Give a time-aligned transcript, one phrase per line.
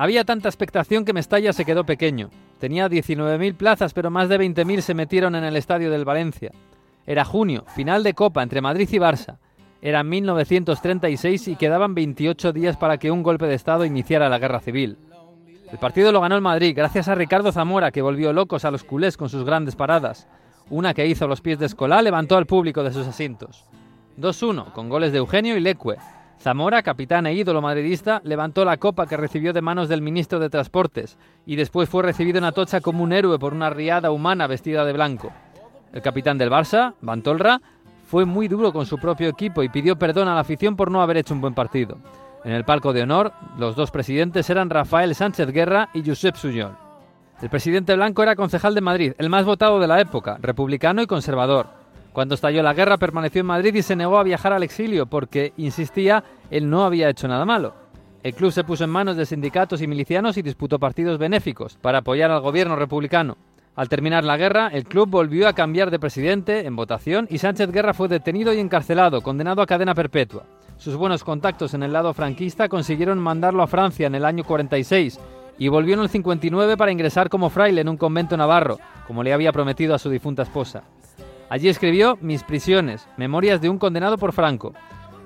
[0.00, 2.30] Había tanta expectación que Mestalla se quedó pequeño.
[2.58, 6.52] Tenía 19.000 plazas, pero más de 20.000 se metieron en el estadio del Valencia.
[7.06, 9.36] Era junio, final de Copa entre Madrid y Barça.
[9.82, 14.60] Era 1936 y quedaban 28 días para que un golpe de Estado iniciara la guerra
[14.60, 14.96] civil.
[15.70, 18.84] El partido lo ganó el Madrid gracias a Ricardo Zamora, que volvió locos a los
[18.84, 20.26] culés con sus grandes paradas.
[20.70, 23.66] Una que hizo a los pies de Escolá levantó al público de sus asientos.
[24.16, 25.96] 2-1, con goles de Eugenio y Leque.
[26.40, 30.48] Zamora, capitán e ídolo madridista, levantó la copa que recibió de manos del ministro de
[30.48, 34.86] Transportes y después fue recibido en Atocha como un héroe por una riada humana vestida
[34.86, 35.30] de blanco.
[35.92, 37.60] El capitán del Barça, Bantolra,
[38.06, 41.02] fue muy duro con su propio equipo y pidió perdón a la afición por no
[41.02, 41.98] haber hecho un buen partido.
[42.42, 46.74] En el palco de honor, los dos presidentes eran Rafael Sánchez Guerra y Josep Suyol.
[47.42, 51.06] El presidente blanco era concejal de Madrid, el más votado de la época, republicano y
[51.06, 51.79] conservador.
[52.20, 55.54] Cuando estalló la guerra permaneció en Madrid y se negó a viajar al exilio porque,
[55.56, 57.72] insistía, él no había hecho nada malo.
[58.22, 62.00] El club se puso en manos de sindicatos y milicianos y disputó partidos benéficos para
[62.00, 63.38] apoyar al gobierno republicano.
[63.74, 67.72] Al terminar la guerra, el club volvió a cambiar de presidente en votación y Sánchez
[67.72, 70.44] Guerra fue detenido y encarcelado, condenado a cadena perpetua.
[70.76, 75.18] Sus buenos contactos en el lado franquista consiguieron mandarlo a Francia en el año 46
[75.56, 79.32] y volvió en el 59 para ingresar como fraile en un convento navarro, como le
[79.32, 80.82] había prometido a su difunta esposa.
[81.50, 84.72] Allí escribió Mis prisiones, memorias de un condenado por Franco.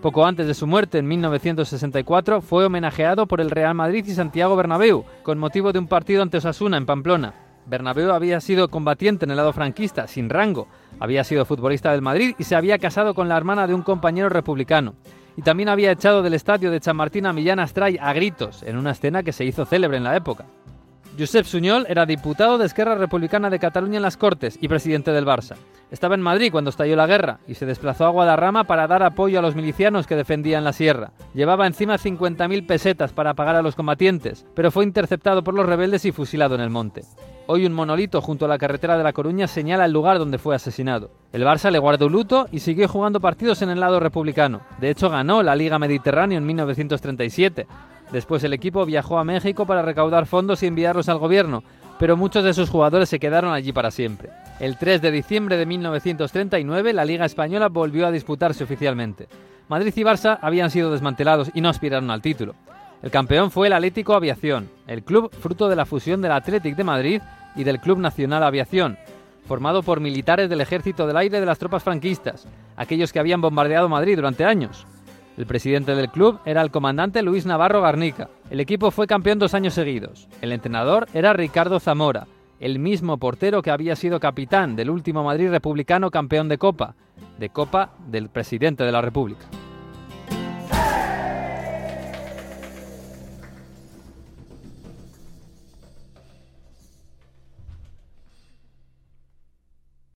[0.00, 4.56] Poco antes de su muerte, en 1964, fue homenajeado por el Real Madrid y Santiago
[4.56, 7.34] Bernabéu, con motivo de un partido ante Osasuna en Pamplona.
[7.66, 10.66] Bernabéu había sido combatiente en el lado franquista, sin rango,
[10.98, 14.30] había sido futbolista del Madrid y se había casado con la hermana de un compañero
[14.30, 14.94] republicano.
[15.36, 18.92] Y también había echado del estadio de Chamartín a Millán Astray a gritos, en una
[18.92, 20.46] escena que se hizo célebre en la época.
[21.16, 25.24] Josep Suñol era diputado de Esquerra Republicana de Cataluña en las Cortes y presidente del
[25.24, 25.54] Barça.
[25.92, 29.38] Estaba en Madrid cuando estalló la guerra y se desplazó a Guadarrama para dar apoyo
[29.38, 31.12] a los milicianos que defendían la sierra.
[31.32, 36.04] Llevaba encima 50.000 pesetas para pagar a los combatientes, pero fue interceptado por los rebeldes
[36.04, 37.02] y fusilado en el monte.
[37.46, 40.54] Hoy un monolito junto a la carretera de La Coruña señala el lugar donde fue
[40.54, 41.10] asesinado.
[41.30, 44.62] El Barça le guardó luto y siguió jugando partidos en el lado republicano.
[44.80, 47.66] De hecho, ganó la Liga Mediterránea en 1937.
[48.12, 51.62] Después el equipo viajó a México para recaudar fondos y enviarlos al gobierno,
[51.98, 54.30] pero muchos de sus jugadores se quedaron allí para siempre.
[54.58, 59.28] El 3 de diciembre de 1939 la Liga Española volvió a disputarse oficialmente.
[59.68, 62.54] Madrid y Barça habían sido desmantelados y no aspiraron al título.
[63.02, 66.84] El campeón fue el Atlético Aviación, el club fruto de la fusión del Athletic de
[66.84, 67.22] Madrid
[67.56, 68.96] y del Club Nacional Aviación,
[69.46, 73.88] formado por militares del Ejército del Aire de las tropas franquistas, aquellos que habían bombardeado
[73.88, 74.86] Madrid durante años.
[75.36, 78.30] El presidente del club era el comandante Luis Navarro Garnica.
[78.50, 80.28] El equipo fue campeón dos años seguidos.
[80.40, 82.26] El entrenador era Ricardo Zamora,
[82.60, 86.94] el mismo portero que había sido capitán del último Madrid republicano campeón de Copa,
[87.38, 89.44] de Copa del presidente de la República.